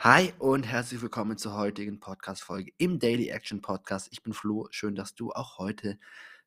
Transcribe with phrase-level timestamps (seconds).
[0.00, 4.06] Hi und herzlich willkommen zur heutigen Podcast-Folge im Daily Action Podcast.
[4.12, 4.68] Ich bin Flo.
[4.70, 5.98] Schön, dass du auch heute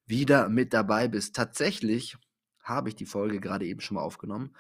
[0.05, 1.35] wieder mit dabei bist.
[1.35, 2.15] Tatsächlich
[2.63, 4.55] habe ich die Folge gerade eben schon mal aufgenommen.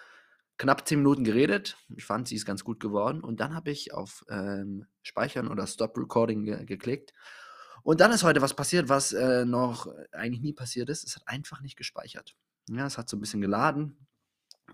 [0.57, 1.77] Knapp 10 Minuten geredet.
[1.95, 3.21] Ich fand, sie ist ganz gut geworden.
[3.21, 7.13] Und dann habe ich auf ähm, Speichern oder Stop Recording ge geklickt.
[7.83, 11.05] Und dann ist heute was passiert, was äh, noch eigentlich nie passiert ist.
[11.05, 12.35] Es hat einfach nicht gespeichert.
[12.67, 14.05] Ja, es hat so ein bisschen geladen.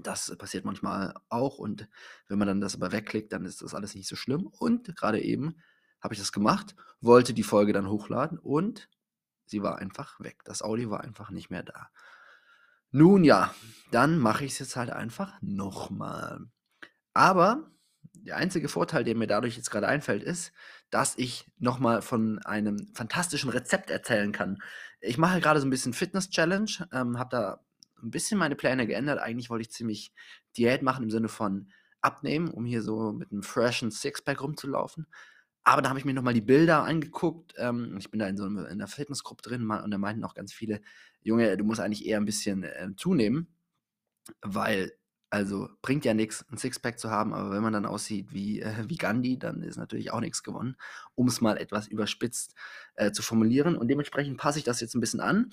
[0.02, 1.88] Das passiert manchmal auch und
[2.28, 4.48] wenn man dann das aber wegklickt, dann ist das alles nicht so schlimm.
[4.48, 5.58] Und gerade eben
[6.02, 8.90] habe ich das gemacht, wollte die Folge dann hochladen und
[9.46, 10.44] sie war einfach weg.
[10.46, 11.90] Das Audio war einfach nicht mehr da.
[12.92, 13.54] Nun ja,
[13.92, 16.40] dann mache ich es jetzt halt einfach nochmal.
[17.14, 17.72] Aber
[18.14, 20.52] der einzige Vorteil, der mir dadurch jetzt gerade einfällt, ist,
[20.90, 24.62] dass ich nochmal von einem fantastischen Rezept erzählen kann.
[25.00, 27.67] Ich mache gerade so ein bisschen Fitness-Challenge, ähm, habe da
[28.02, 29.20] ein bisschen meine Pläne geändert.
[29.20, 30.12] Eigentlich wollte ich ziemlich
[30.56, 35.08] Diät machen im Sinne von abnehmen, um hier so mit einem freshen Sixpack rumzulaufen.
[35.68, 37.54] Aber da habe ich mir nochmal die Bilder angeguckt.
[37.58, 40.34] Ähm, ich bin da in so einer, in einer Fitnessgruppe drin und da meinten auch
[40.34, 40.80] ganz viele,
[41.22, 43.54] Junge, du musst eigentlich eher ein bisschen äh, zunehmen,
[44.42, 44.94] weil,
[45.30, 48.86] also bringt ja nichts, ein Sixpack zu haben, aber wenn man dann aussieht wie, äh,
[48.88, 50.78] wie Gandhi, dann ist natürlich auch nichts gewonnen,
[51.16, 52.56] um es mal etwas überspitzt
[52.96, 53.76] äh, zu formulieren.
[53.76, 55.52] Und dementsprechend passe ich das jetzt ein bisschen an.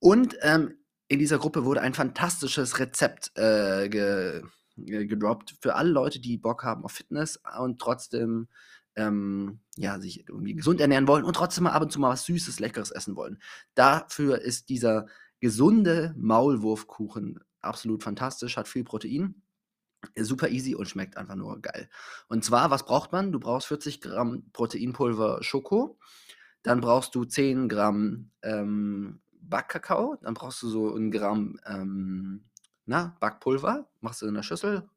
[0.00, 0.74] Und ähm,
[1.10, 4.44] in dieser Gruppe wurde ein fantastisches Rezept äh, ge,
[4.76, 8.46] ge, gedroppt für alle Leute, die Bock haben auf Fitness und trotzdem
[8.94, 12.26] ähm, ja, sich irgendwie gesund ernähren wollen und trotzdem mal ab und zu mal was
[12.26, 13.42] Süßes, Leckeres essen wollen.
[13.74, 15.06] Dafür ist dieser
[15.40, 19.42] gesunde Maulwurfkuchen absolut fantastisch, hat viel Protein,
[20.16, 21.90] super easy und schmeckt einfach nur geil.
[22.28, 23.32] Und zwar, was braucht man?
[23.32, 25.98] Du brauchst 40 Gramm Proteinpulver Schoko,
[26.62, 32.44] dann brauchst du 10 Gramm ähm, Backkakao, dann brauchst du so ein Gramm ähm,
[32.90, 34.88] na, Backpulver, machst du in der Schüssel,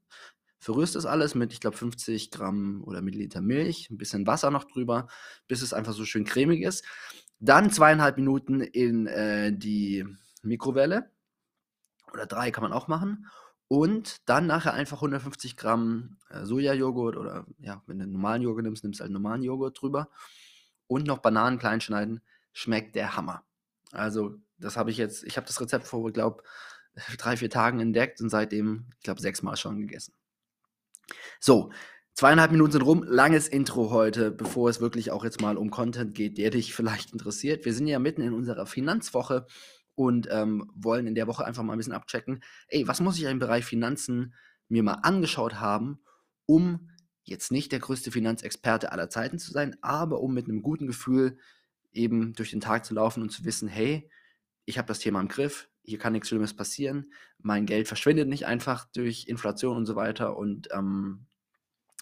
[0.58, 4.64] verrührst das alles mit, ich glaube, 50 Gramm oder Milliliter Milch, ein bisschen Wasser noch
[4.64, 5.08] drüber,
[5.48, 6.84] bis es einfach so schön cremig ist.
[7.40, 10.06] Dann zweieinhalb Minuten in äh, die
[10.42, 11.12] Mikrowelle
[12.14, 13.28] oder drei kann man auch machen.
[13.68, 18.64] Und dann nachher einfach 150 Gramm äh, Sojajoghurt oder ja, wenn du einen normalen Joghurt
[18.64, 20.10] nimmst, nimmst du halt normalen Joghurt drüber.
[20.88, 22.22] Und noch Bananen klein schneiden.
[22.54, 23.44] Schmeckt der Hammer.
[23.94, 26.44] Also, das habe ich jetzt, ich habe das Rezept vor, glaube
[27.18, 30.14] drei, vier Tagen entdeckt und seitdem, ich glaube, sechsmal schon gegessen.
[31.40, 31.72] So,
[32.14, 33.04] zweieinhalb Minuten sind rum.
[33.04, 37.12] Langes Intro heute, bevor es wirklich auch jetzt mal um Content geht, der dich vielleicht
[37.12, 37.66] interessiert.
[37.66, 39.46] Wir sind ja mitten in unserer Finanzwoche
[39.96, 42.44] und ähm, wollen in der Woche einfach mal ein bisschen abchecken.
[42.68, 44.34] Ey, was muss ich im Bereich Finanzen
[44.70, 46.00] mir mal angeschaut haben,
[46.46, 46.90] um
[47.24, 51.38] jetzt nicht der größte Finanzexperte aller Zeiten zu sein, aber um mit einem guten Gefühl
[51.94, 54.10] eben durch den Tag zu laufen und zu wissen, hey,
[54.66, 58.46] ich habe das Thema im Griff, hier kann nichts Schlimmes passieren, mein Geld verschwindet nicht
[58.46, 61.26] einfach durch Inflation und so weiter und ähm,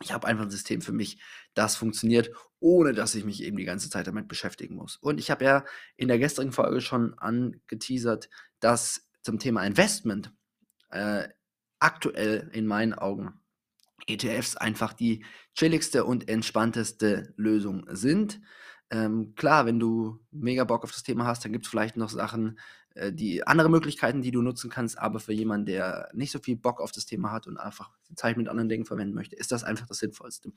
[0.01, 1.21] ich habe einfach ein System für mich,
[1.53, 4.97] das funktioniert, ohne dass ich mich eben die ganze Zeit damit beschäftigen muss.
[4.97, 5.65] Und ich habe ja
[5.95, 8.29] in der gestrigen Folge schon angeteasert,
[8.59, 10.33] dass zum Thema Investment
[10.89, 11.27] äh,
[11.79, 13.39] aktuell in meinen Augen
[14.07, 15.25] ETFs einfach die
[15.55, 18.41] chilligste und entspannteste Lösung sind.
[18.91, 22.09] Ähm, klar, wenn du mega Bock auf das Thema hast, dann gibt es vielleicht noch
[22.09, 22.59] Sachen,
[22.93, 26.57] äh, die andere Möglichkeiten, die du nutzen kannst, aber für jemanden, der nicht so viel
[26.57, 29.63] Bock auf das Thema hat und einfach Zeit mit anderen Dingen verwenden möchte, ist das
[29.63, 30.51] einfach das Sinnvollste.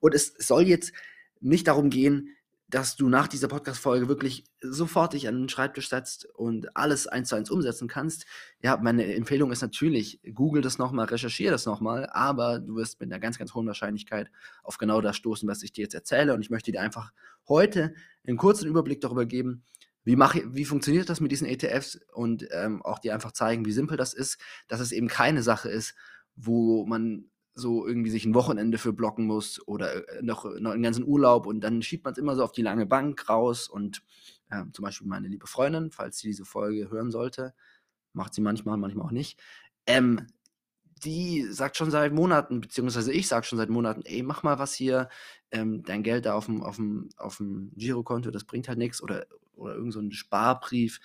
[0.00, 0.92] Und es soll jetzt
[1.40, 2.34] nicht darum gehen,
[2.68, 7.28] dass du nach dieser Podcast-Folge wirklich sofort dich an den Schreibtisch setzt und alles eins
[7.28, 8.26] zu eins umsetzen kannst.
[8.60, 13.12] Ja, meine Empfehlung ist natürlich, google das nochmal, recherchiere das nochmal, aber du wirst mit
[13.12, 14.30] einer ganz, ganz hohen Wahrscheinlichkeit
[14.64, 16.34] auf genau das stoßen, was ich dir jetzt erzähle.
[16.34, 17.12] Und ich möchte dir einfach
[17.48, 17.94] heute
[18.26, 19.62] einen kurzen Überblick darüber geben,
[20.02, 23.72] wie, mache, wie funktioniert das mit diesen ETFs und ähm, auch dir einfach zeigen, wie
[23.72, 25.94] simpel das ist, dass es eben keine Sache ist,
[26.34, 30.82] wo man so irgendwie sich ein Wochenende für blocken muss oder äh, noch, noch einen
[30.82, 34.02] ganzen Urlaub und dann schiebt man es immer so auf die lange Bank raus und
[34.50, 37.54] äh, zum Beispiel meine liebe Freundin, falls sie diese Folge hören sollte,
[38.12, 39.40] macht sie manchmal, manchmal auch nicht,
[39.86, 40.26] ähm,
[41.04, 44.74] die sagt schon seit Monaten, beziehungsweise ich sage schon seit Monaten, ey, mach mal was
[44.74, 45.08] hier,
[45.50, 49.02] ähm, dein Geld da auf dem, auf dem, auf dem Girokonto, das bringt halt nichts
[49.02, 51.00] oder, oder irgend so Sparbrief,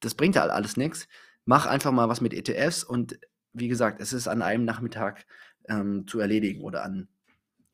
[0.00, 1.08] das bringt halt alles nichts.
[1.44, 3.18] Mach einfach mal was mit ETFs und
[3.52, 5.26] wie gesagt, es ist an einem Nachmittag
[5.68, 7.08] ähm, zu erledigen oder an,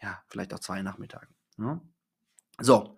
[0.03, 1.35] ja, vielleicht auch zwei Nachmittagen.
[1.59, 1.75] Ja?
[1.75, 1.81] Ne?
[2.61, 2.97] So,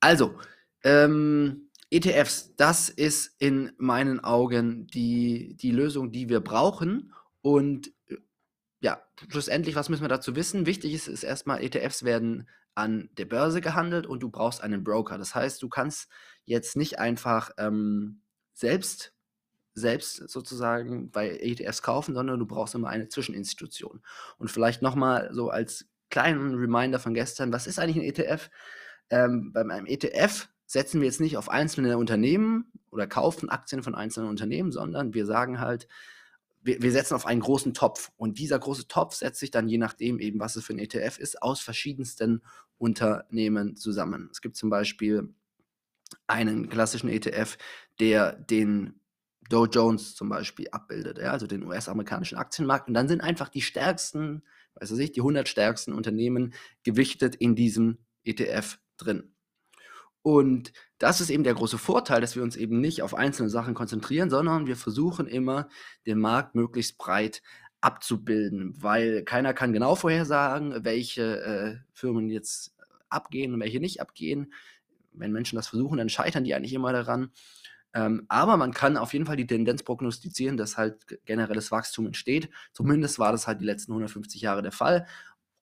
[0.00, 0.38] also,
[0.84, 7.12] ähm, ETFs, das ist in meinen Augen die, die Lösung, die wir brauchen.
[7.40, 8.16] Und äh,
[8.80, 10.66] ja, schlussendlich, was müssen wir dazu wissen?
[10.66, 15.18] Wichtig ist, ist erstmal, ETFs werden an der Börse gehandelt und du brauchst einen Broker.
[15.18, 16.08] Das heißt, du kannst
[16.44, 18.20] jetzt nicht einfach ähm,
[18.52, 19.14] selbst
[19.78, 24.02] selbst sozusagen bei ETFs kaufen, sondern du brauchst immer eine Zwischeninstitution.
[24.38, 28.50] Und vielleicht nochmal so als kleinen Reminder von gestern, was ist eigentlich ein ETF?
[29.10, 33.94] Ähm, bei einem ETF setzen wir jetzt nicht auf einzelne Unternehmen oder kaufen Aktien von
[33.94, 35.88] einzelnen Unternehmen, sondern wir sagen halt,
[36.62, 38.10] wir, wir, setzen auf einen großen Topf.
[38.16, 41.18] Und dieser große Topf setzt sich dann, je nachdem eben, was es für ein ETF
[41.18, 42.42] ist, aus verschiedensten
[42.78, 44.28] Unternehmen zusammen.
[44.30, 45.32] Es gibt zum Beispiel
[46.26, 47.56] einen klassischen ETF,
[48.00, 49.00] der den
[49.48, 52.88] Dow Jones zum Beispiel abbildet, ja, also den US-amerikanischen Aktienmarkt.
[52.88, 54.42] Und dann sind einfach die stärksten,
[54.74, 59.32] weiß ich, die 100 stärksten Unternehmen gewichtet in diesem ETF drin.
[60.22, 63.74] Und das ist eben der große Vorteil, dass wir uns eben nicht auf einzelne Sachen
[63.74, 65.68] konzentrieren, sondern wir versuchen immer,
[66.06, 67.42] den Markt möglichst breit
[67.80, 72.74] abzubilden, weil keiner kann genau vorhersagen, welche äh, Firmen jetzt
[73.08, 74.52] abgehen und welche nicht abgehen.
[75.12, 77.30] Wenn Menschen das versuchen, dann scheitern die eigentlich immer daran.
[77.98, 82.48] Ähm, aber man kann auf jeden Fall die Tendenz prognostizieren, dass halt generelles Wachstum entsteht.
[82.72, 85.08] Zumindest war das halt die letzten 150 Jahre der Fall,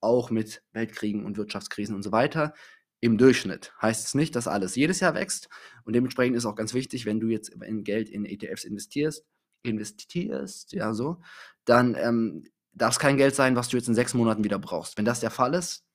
[0.01, 2.53] auch mit Weltkriegen und Wirtschaftskrisen und so weiter
[2.99, 3.73] im Durchschnitt.
[3.81, 5.49] Heißt es nicht, dass alles jedes Jahr wächst.
[5.83, 9.25] Und dementsprechend ist auch ganz wichtig, wenn du jetzt in Geld in ETFs investierst,
[9.63, 11.19] investierst, ja so,
[11.65, 14.95] dann ähm, darf es kein Geld sein, was du jetzt in sechs Monaten wieder brauchst.
[14.99, 15.86] Wenn das der Fall ist,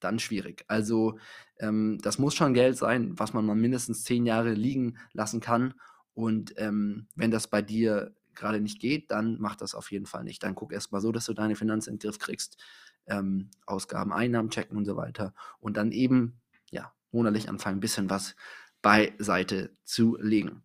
[0.00, 0.64] dann schwierig.
[0.68, 1.18] Also
[1.58, 5.74] ähm, das muss schon Geld sein, was man mal mindestens zehn Jahre liegen lassen kann.
[6.14, 10.24] Und ähm, wenn das bei dir gerade nicht geht, dann mach das auf jeden Fall
[10.24, 10.42] nicht.
[10.42, 12.62] Dann guck erst mal so, dass du deine Finanzen in den Griff kriegst,
[13.06, 15.34] ähm, Ausgaben, Einnahmen checken und so weiter.
[15.58, 16.40] Und dann eben
[16.70, 18.36] ja, monatlich anfangen, ein bisschen was
[18.82, 20.62] beiseite zu legen.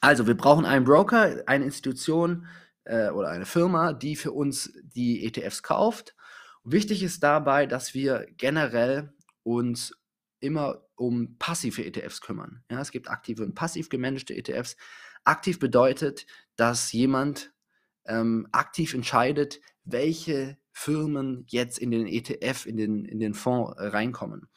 [0.00, 2.46] Also, wir brauchen einen Broker, eine Institution
[2.84, 6.14] äh, oder eine Firma, die für uns die ETFs kauft.
[6.64, 9.12] Wichtig ist dabei, dass wir generell
[9.42, 9.94] uns
[10.40, 12.64] immer um passive ETFs kümmern.
[12.70, 14.76] Ja, es gibt aktive und passiv gemanagte ETFs.
[15.24, 16.26] Aktiv bedeutet,
[16.56, 17.52] dass jemand
[18.06, 24.48] ähm, aktiv entscheidet, welche Firmen jetzt in den ETF, in den, in den Fonds reinkommen.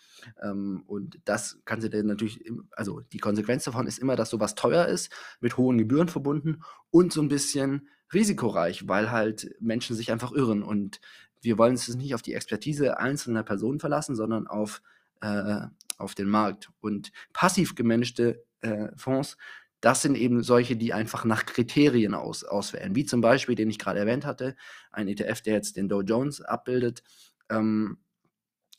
[0.42, 4.56] Ähm, und das kann sie dann natürlich, also die Konsequenz davon ist immer, dass sowas
[4.56, 10.12] teuer ist, mit hohen Gebühren verbunden und so ein bisschen risikoreich, weil halt Menschen sich
[10.12, 10.64] einfach irren.
[10.64, 11.00] Und
[11.42, 14.82] wir wollen uns nicht auf die Expertise einzelner Personen verlassen, sondern auf,
[15.22, 15.62] äh,
[15.98, 16.70] auf den Markt.
[16.80, 19.38] Und passiv gemanagte äh, Fonds,
[19.82, 22.96] das sind eben solche, die einfach nach Kriterien aus, auswählen.
[22.96, 24.56] Wie zum Beispiel, den ich gerade erwähnt hatte,
[24.92, 27.04] ein ETF, der jetzt den Dow Jones abbildet.
[27.50, 28.00] Ähm,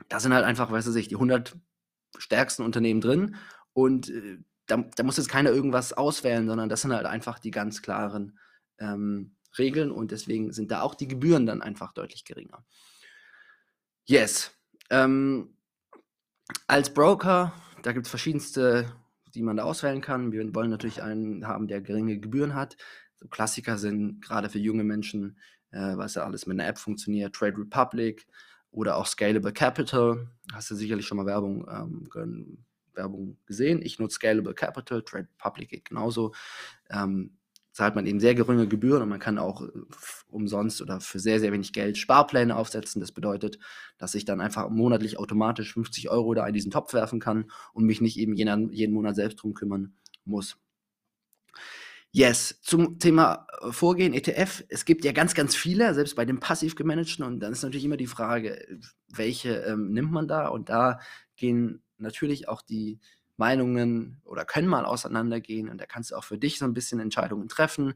[0.09, 1.57] da sind halt einfach, weißt du sich, die 100
[2.19, 3.37] stärksten Unternehmen drin
[3.73, 7.51] und äh, da, da, muss jetzt keiner irgendwas auswählen, sondern das sind halt einfach die
[7.51, 8.39] ganz klaren
[8.79, 12.65] ähm, Regeln und deswegen sind da auch die Gebühren dann einfach deutlich geringer.
[14.05, 14.53] Yes.
[14.91, 15.55] Ähm,
[16.67, 17.53] als Broker,
[17.83, 18.93] da gibt es verschiedenste,
[19.35, 20.33] die man da auswählen kann.
[20.33, 22.77] Wir wollen natürlich einen haben, der geringe Gebühren hat.
[23.17, 25.39] So Klassiker sind gerade für junge Menschen,
[25.71, 28.27] äh, was ja alles mit einer App funktioniert, Trade Republic,
[28.71, 30.29] oder auch Scalable Capital.
[30.53, 33.81] Hast du sicherlich schon mal Werbung, ähm, Werbung gesehen.
[33.83, 36.35] Ich nutze Scalable Capital, Trade Public geht genauso.
[36.91, 37.38] Ähm,
[37.79, 39.71] zahlt man eben sehr geringe Gebühren und man kann auch äh,
[40.31, 42.99] umsonst oder für sehr, sehr wenig Geld Sparpläne aufsetzen.
[42.99, 43.61] Das bedeutet,
[43.99, 47.85] dass ich dann einfach monatlich automatisch 50 Euro da in diesen Topf werfen kann und
[47.85, 49.93] mich nicht eben jeden, jeden Monat selbst drum kümmern
[50.25, 50.57] muss.
[52.11, 54.65] Yes, zum Thema äh, Vorgehen, ETF.
[54.69, 57.25] Es gibt ja ganz, ganz viele, selbst bei den passiv gemanagten.
[57.25, 60.49] Und dann ist natürlich immer die Frage, welche ähm, nimmt man da?
[60.49, 60.99] Und da
[61.37, 62.99] gehen natürlich auch die
[63.39, 65.69] Meinungen oder können mal auseinandergehen.
[65.69, 67.95] Und da kannst du auch für dich so ein bisschen Entscheidungen treffen.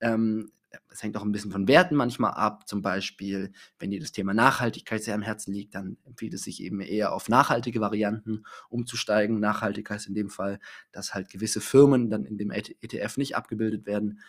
[0.00, 0.52] Ähm,
[0.90, 2.68] es hängt auch ein bisschen von Werten manchmal ab.
[2.68, 6.62] Zum Beispiel, wenn dir das Thema Nachhaltigkeit sehr am Herzen liegt, dann empfiehlt es sich
[6.62, 9.40] eben eher auf nachhaltige Varianten umzusteigen.
[9.40, 10.58] Nachhaltigkeit ist in dem Fall,
[10.92, 14.20] dass halt gewisse Firmen dann in dem ETF nicht abgebildet werden,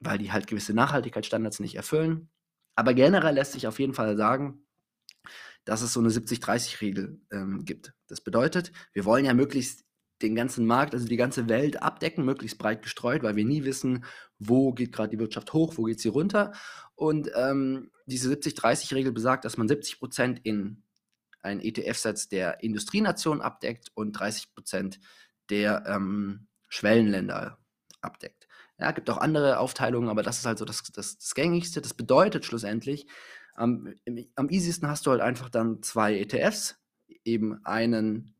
[0.00, 2.28] weil die halt gewisse Nachhaltigkeitsstandards nicht erfüllen.
[2.76, 4.63] Aber generell lässt sich auf jeden Fall sagen,
[5.64, 7.94] dass es so eine 70-30-Regel ähm, gibt.
[8.08, 9.84] Das bedeutet, wir wollen ja möglichst
[10.22, 14.04] den ganzen Markt, also die ganze Welt abdecken, möglichst breit gestreut, weil wir nie wissen,
[14.38, 16.52] wo geht gerade die Wirtschaft hoch, wo geht sie runter.
[16.94, 20.82] Und ähm, diese 70-30-Regel besagt, dass man 70 Prozent in
[21.42, 25.00] einen ETF setzt, der Industrienationen abdeckt und 30 Prozent
[25.50, 27.58] der ähm, Schwellenländer
[28.00, 28.46] abdeckt.
[28.78, 31.80] Ja, gibt auch andere Aufteilungen, aber das ist halt so das, das, das Gängigste.
[31.80, 33.06] Das bedeutet schlussendlich,
[33.54, 33.94] am,
[34.34, 36.76] am easiesten hast du halt einfach dann zwei ETFs,
[37.24, 38.34] eben einen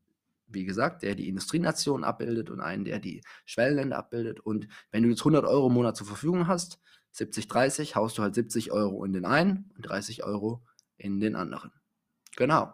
[0.47, 4.39] wie gesagt, der die Industrienationen abbildet und einen, der die Schwellenländer abbildet.
[4.39, 6.79] Und wenn du jetzt 100 Euro im Monat zur Verfügung hast,
[7.11, 10.63] 70, 30, haust du halt 70 Euro in den einen und 30 Euro
[10.97, 11.71] in den anderen.
[12.35, 12.73] Genau.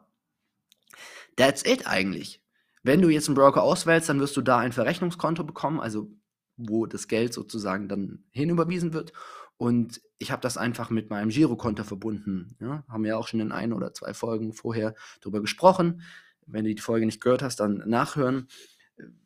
[1.35, 2.41] That's it eigentlich.
[2.83, 6.11] Wenn du jetzt einen Broker auswählst, dann wirst du da ein Verrechnungskonto bekommen, also
[6.57, 9.13] wo das Geld sozusagen dann hinüberwiesen wird.
[9.61, 12.55] Und ich habe das einfach mit meinem Girokonto verbunden.
[12.59, 12.83] Ja?
[12.87, 16.01] Haben wir auch schon in ein oder zwei Folgen vorher darüber gesprochen.
[16.47, 18.47] Wenn du die Folge nicht gehört hast, dann nachhören.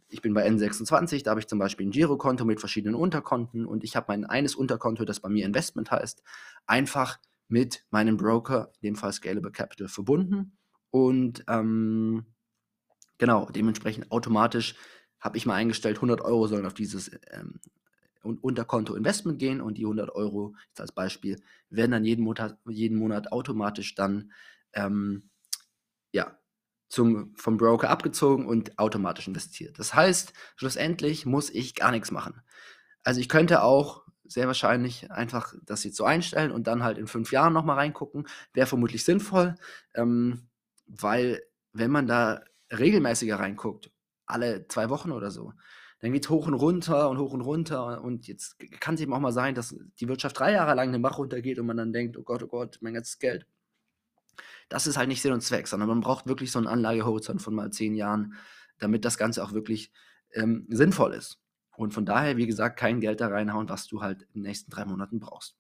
[0.10, 3.86] Ich bin bei N26, da habe ich zum Beispiel ein Girokonto mit verschiedenen Unterkonten und
[3.86, 6.22] ich habe mein eines Unterkonto, das bei mir Investment heißt,
[6.66, 10.58] einfach mit meinem Broker, in dem Fall Scalable Capital, verbunden.
[10.92, 12.26] Und ähm,
[13.20, 14.76] genau, dementsprechend automatisch
[15.18, 17.62] habe ich mal eingestellt, 100 Euro sollen auf dieses ähm,
[18.26, 22.98] Unterkonto Investment gehen und die 100 Euro, jetzt als Beispiel, werden dann jeden Monat, jeden
[22.98, 24.32] Monat automatisch dann
[24.74, 25.30] ähm,
[26.12, 26.38] ja,
[26.90, 29.80] zum, vom Broker abgezogen und automatisch investiert.
[29.80, 32.42] Das heißt, schlussendlich muss ich gar nichts machen.
[33.04, 37.08] Also ich könnte auch sehr wahrscheinlich einfach das jetzt so einstellen und dann halt in
[37.08, 38.28] fünf Jahren nochmal reingucken.
[38.54, 39.56] Wäre vermutlich sinnvoll,
[39.94, 40.48] ähm,
[40.88, 42.42] weil wenn man da
[42.72, 43.92] regelmäßiger reinguckt,
[44.26, 45.54] alle zwei Wochen oder so,
[46.06, 48.04] dann geht es hoch und runter und hoch und runter.
[48.04, 51.02] Und jetzt kann es eben auch mal sein, dass die Wirtschaft drei Jahre lang den
[51.02, 53.48] Bach runtergeht und man dann denkt, oh Gott, oh Gott, mein ganzes Geld.
[54.70, 57.56] Das ist halt nicht Sinn und Zweck, sondern man braucht wirklich so einen Anlagehorizont von
[57.56, 58.36] mal zehn Jahren,
[58.78, 59.92] damit das Ganze auch wirklich
[60.34, 61.40] ähm, sinnvoll ist.
[61.76, 64.70] Und von daher, wie gesagt, kein Geld da reinhauen, was du halt in den nächsten
[64.70, 65.58] drei Monaten brauchst.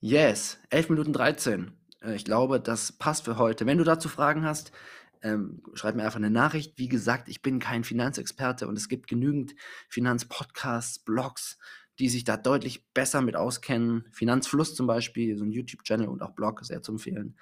[0.00, 1.76] Yes, 11 Minuten 13.
[2.00, 3.66] Äh, ich glaube, das passt für heute.
[3.66, 4.72] Wenn du dazu Fragen hast,
[5.22, 6.78] ähm, schreib mir einfach eine Nachricht.
[6.78, 9.54] Wie gesagt, ich bin kein Finanzexperte und es gibt genügend
[9.88, 11.58] Finanzpodcasts, Blogs,
[11.98, 14.06] die sich da deutlich besser mit auskennen.
[14.12, 17.36] Finanzfluss zum Beispiel, so ein YouTube-Channel und auch Blog, sehr zu empfehlen.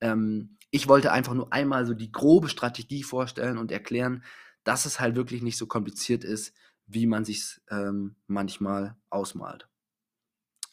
[0.00, 4.24] Ähm, ich wollte einfach nur einmal so die grobe Strategie vorstellen und erklären,
[4.64, 6.54] dass es halt wirklich nicht so kompliziert ist,
[6.86, 9.68] wie man sich ähm, manchmal ausmalt.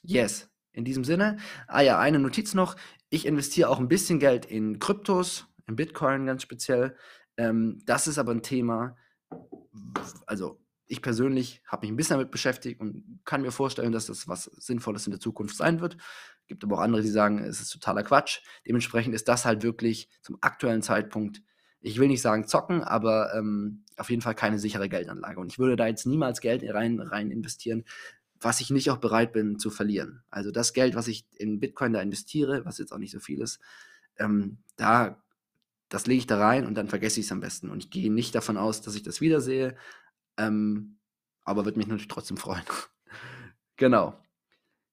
[0.02, 1.38] Yes, in diesem Sinne.
[1.68, 2.76] Ah ja, eine Notiz noch.
[3.10, 6.96] Ich investiere auch ein bisschen Geld in Kryptos, in Bitcoin ganz speziell.
[7.38, 8.96] Ähm, das ist aber ein Thema,
[10.26, 14.28] also ich persönlich habe mich ein bisschen damit beschäftigt und kann mir vorstellen, dass das
[14.28, 15.98] was Sinnvolles in der Zukunft sein wird.
[16.48, 18.40] Gibt aber auch andere, die sagen, es ist totaler Quatsch.
[18.66, 21.42] Dementsprechend ist das halt wirklich zum aktuellen Zeitpunkt,
[21.82, 25.40] ich will nicht sagen zocken, aber ähm, auf jeden Fall keine sichere Geldanlage.
[25.40, 27.84] Und ich würde da jetzt niemals Geld rein, rein investieren,
[28.40, 30.24] was ich nicht auch bereit bin zu verlieren.
[30.30, 33.42] Also das Geld, was ich in Bitcoin da investiere, was jetzt auch nicht so viel
[33.42, 33.60] ist,
[34.18, 35.22] ähm, da
[35.90, 37.70] das lege ich da rein und dann vergesse ich es am besten.
[37.70, 39.76] Und ich gehe nicht davon aus, dass ich das wiedersehe,
[40.38, 41.00] ähm,
[41.44, 42.64] aber würde mich natürlich trotzdem freuen.
[43.76, 44.22] genau.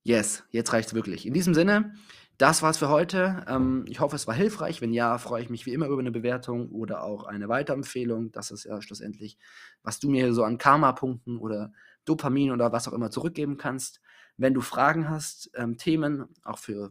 [0.06, 1.26] Yes, jetzt reicht es wirklich.
[1.26, 1.94] In diesem Sinne,
[2.36, 3.44] das war's für heute.
[3.48, 4.80] Ähm, ich hoffe, es war hilfreich.
[4.82, 8.32] Wenn ja, freue ich mich wie immer über eine Bewertung oder auch eine Weiterempfehlung.
[8.32, 9.38] Das ist ja schlussendlich,
[9.82, 11.72] was du mir so an Karma-Punkten oder
[12.04, 14.00] Dopamin oder was auch immer zurückgeben kannst.
[14.36, 16.90] Wenn du Fragen hast, ähm, Themen, auch für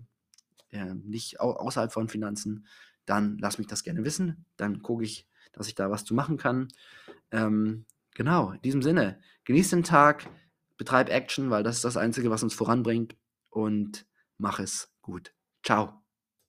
[0.72, 2.66] äh, nicht au außerhalb von Finanzen,
[3.06, 4.46] dann lass mich das gerne wissen.
[4.58, 6.68] Dann gucke ich, dass ich da was zu machen kann.
[7.32, 10.30] Ähm, genau, in diesem Sinne, genieß den Tag,
[10.78, 13.16] betreib Action, weil das ist das Einzige, was uns voranbringt
[13.50, 14.06] und
[14.38, 15.34] mach es gut.
[15.64, 16.03] Ciao.